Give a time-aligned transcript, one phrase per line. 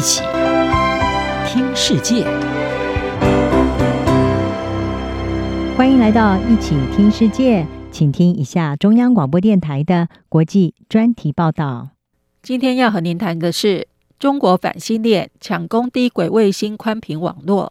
[0.00, 0.22] 一起
[1.46, 2.24] 听世界，
[5.76, 11.90] 欢迎来到一起听世界，请听一下中央广播电台的国际专题报道。
[12.42, 13.88] 今天要和您谈的是
[14.18, 17.70] 中国反星链抢攻低轨卫星宽频网络。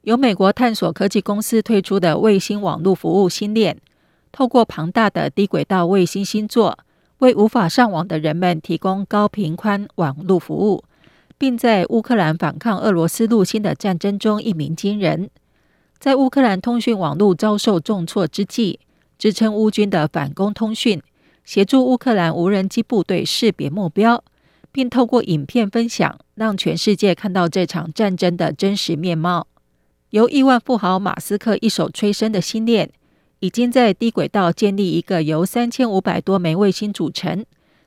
[0.00, 3.76] 由美国探索科技公司推出的卫星网络服务星链，
[4.32, 6.78] 透过庞大的低轨道卫星星座，
[7.18, 10.82] 为无法上网的人们提供高频宽网络服务。
[11.40, 15.30] 并在乌克兰反抗俄罗斯入侵的战争中一鸣惊人。
[15.98, 18.78] 在乌克兰通讯网络遭受重挫之际，
[19.18, 21.00] 支撑乌军的反攻通讯，
[21.42, 24.22] 协助乌克兰无人机部队识别目标，
[24.70, 29.46] 并透过影片分享，让全世界看到这场战争的真实面貌。
[30.10, 32.90] 由亿万富豪马斯克一手催生的星链，
[33.38, 37.46] 已经在低轨道建立一个由三千五百多枚卫星组成，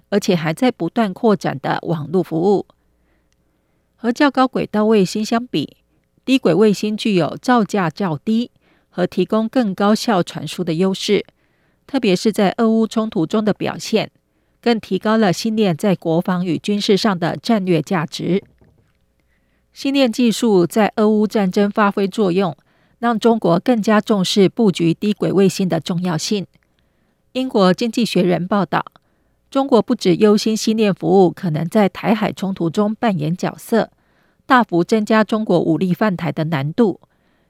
[0.10, 2.66] 而且还在不断扩展的网络服务。
[4.04, 5.78] 和较高轨道卫星相比，
[6.26, 8.52] 低轨卫星具有造价较低
[8.90, 11.26] 和提供更高效传输的优势，
[11.88, 14.12] 特别是在俄乌冲突中的表现，
[14.62, 18.44] 更提高了星链在国防与军事上的战略价值。
[19.72, 22.58] 星链技术在俄乌战争发挥作用，
[23.00, 26.46] 让中国更加重视布局低轨卫星的重要性。
[27.32, 28.84] 英国经济学人报道。
[29.54, 33.92] 中国不止忧心星链服务可能在台海冲突中扮演角色，
[34.48, 37.00] 大幅增加中国武力犯台的难度，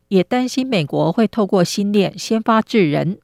[0.10, 3.20] 也担心美国会透过星链先发制人，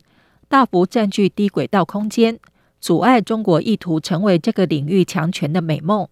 [0.48, 2.40] 大幅占据低轨道空间，
[2.80, 6.08] 阻碍中国意图成为这个领域强权的美梦。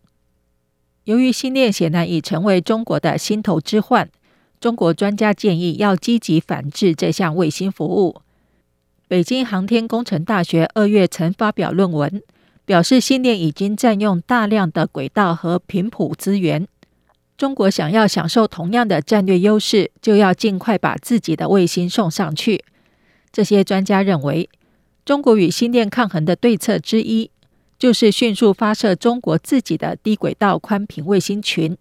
[1.06, 4.10] 由于星链显然已成为中国的心头之患，
[4.60, 8.18] 中国专家建议要积极反制这项卫星服务。
[9.08, 12.22] 北京航天工程大学二月曾发表论文。
[12.68, 16.68] 表示，星链已经占用大量的轨道和频谱资源。
[17.38, 22.66] 中国想要享受同样的战略优势，就要尽快把自己的卫星送上去。
[23.32, 24.50] 这些专家认为，
[25.06, 27.32] 中国与星链抗衡的对策之一，
[27.80, 31.78] 就是迅速发射中国自己的低轨道宽频卫星群。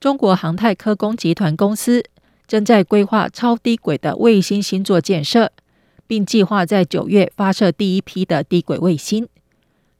[0.00, 2.02] 中国航太科工集团公司
[2.46, 5.52] 正在规划超低轨的卫星星座建设，
[6.06, 9.28] 并计划在九月发射第一批的低轨卫星。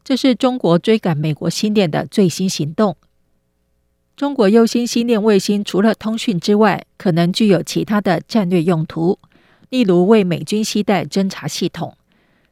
[0.05, 2.97] 这是中国追赶美国星链的最新行动。
[4.17, 9.19] 中国忧心星链卫星除了通讯之外，可能具有其他的战略用途，
[9.71, 11.97] 例如为美军携带侦察系统。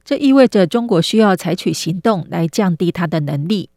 [0.03, 3.69] 这意味着中国需要采取行动来降低它的能力。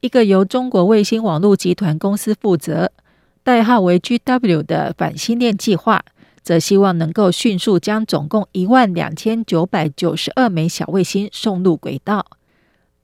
[0.00, 2.90] 一个由中国卫星网络集团公司负责、
[3.42, 6.04] 代号为 GW 的反星链计划，
[6.42, 12.26] 则希望能够迅速将总共一万两千九百九十二枚小卫星送入轨道。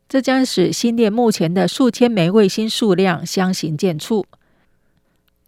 [0.08, 4.24] 这将使星链目前的数千枚卫星数量相形见绌。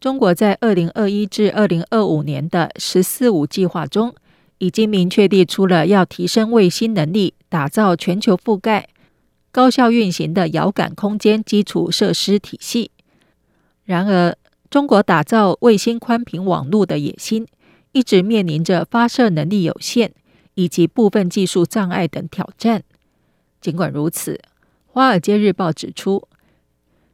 [0.01, 4.15] 中国在二零二一至二零二五年的“十四五”计划中，
[4.59, 8.89] 已经明确地出了要提升卫星能力，打造全球覆盖、
[9.51, 12.91] 高效运行的遥感空间基础设施体系。
[13.85, 14.37] 然而，
[14.69, 17.47] 中国打造卫星宽频网络的野心，
[17.93, 20.13] 一直面临着发射能力有限
[20.55, 22.83] 以及部分技术障碍等挑战。
[23.67, 24.35] 尽管如此，
[24.93, 26.29] 《华尔街日报》指出，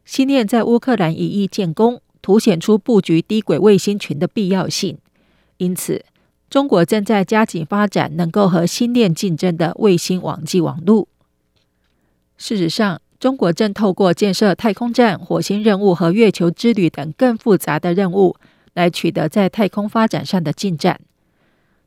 [0.05, 4.99] 星链在乌克兰一役建功，凸显出布局低轨卫星群的必要性。
[5.57, 6.05] 因此，
[6.51, 11.09] 中国正在加紧发展能够和星链竞争的卫星网际网络。
[12.37, 18.37] 事实上，中国正透过建设太空站、火星任务和月球之旅等更复杂的任务，
[18.75, 21.01] 来取得在太空发展上的进展。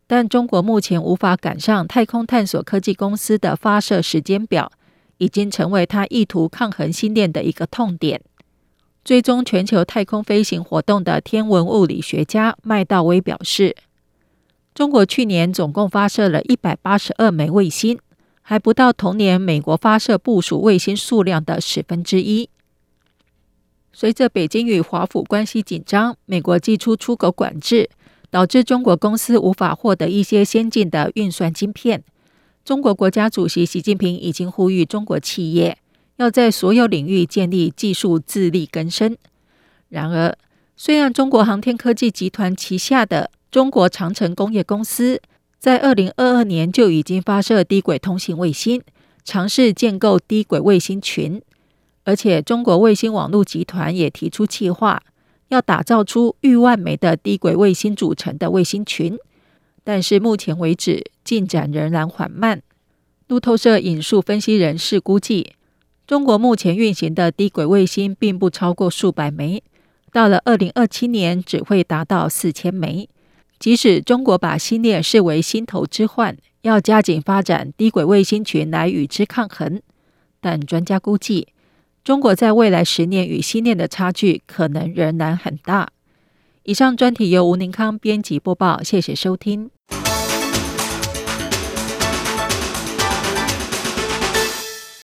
[0.07, 4.71] 但中国目前无法赶上太空探索科技公司的发射时间表，
[5.17, 8.21] 已经成为他意图抗衡星链的一个痛点。
[9.03, 13.75] 追踪全球太空飞行活动的天文物理学家麦道威表示，
[14.73, 17.99] 中国去年总共发射了一百八十二枚卫星，
[18.41, 22.49] 还不到同年美国发射部署卫星数量的十分之一。
[23.93, 27.89] 随着北京与华府关系紧张，美国祭出出口管制。
[28.35, 32.03] 导致中国公司无法获得一些先进的运算晶片。
[32.65, 35.77] 中国国家主席习近平已经呼吁中国企业
[36.17, 39.15] 要在所有领域建立技术自力更生。
[39.87, 40.37] 然而，
[40.75, 45.21] 虽然中国航天科技集团旗下的中国长城工业公司
[45.57, 48.81] 在二零二二年就已经发射低轨通信卫星，
[49.23, 51.41] 尝试建构低轨卫星群，
[52.03, 55.01] 而且中国卫星网络集团也提出计划。
[55.49, 59.17] 要打造出逾万枚的低轨卫星组成的卫星群，
[59.83, 62.61] 但是目前为止进展仍然缓慢。
[63.27, 65.53] 路透社引述分析人士估计，
[66.05, 69.63] 中国目前运行的低轨卫星并不超过数百枚，
[70.11, 73.09] 到了二零二七年只会达到四千枚。
[73.57, 79.81] 即使中国把星链视为心头之患，要加紧发展低轨卫星群来与之抗衡，
[80.41, 81.47] 但专家估计，
[82.05, 85.89] 中国在未来十年与西念的差距可能仍然很大。
[86.61, 89.71] 以上专题由吴宁康编辑播报，谢谢收听。